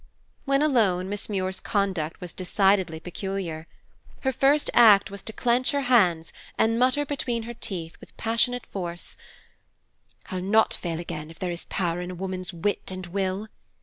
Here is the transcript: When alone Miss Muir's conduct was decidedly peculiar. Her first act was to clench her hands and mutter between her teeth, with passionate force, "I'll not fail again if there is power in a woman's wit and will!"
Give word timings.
When 0.45 0.63
alone 0.63 1.09
Miss 1.09 1.29
Muir's 1.29 1.59
conduct 1.59 2.19
was 2.21 2.33
decidedly 2.33 2.99
peculiar. 2.99 3.67
Her 4.21 4.31
first 4.31 4.71
act 4.73 5.11
was 5.11 5.21
to 5.21 5.31
clench 5.31 5.73
her 5.73 5.81
hands 5.81 6.33
and 6.57 6.79
mutter 6.79 7.05
between 7.05 7.43
her 7.43 7.53
teeth, 7.53 7.97
with 7.99 8.17
passionate 8.17 8.65
force, 8.65 9.15
"I'll 10.31 10.41
not 10.41 10.73
fail 10.73 10.99
again 10.99 11.29
if 11.29 11.37
there 11.37 11.51
is 11.51 11.65
power 11.65 12.01
in 12.01 12.09
a 12.09 12.15
woman's 12.15 12.51
wit 12.51 12.89
and 12.89 13.05
will!" 13.05 13.47